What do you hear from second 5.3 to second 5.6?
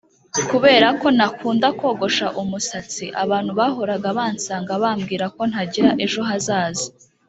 ko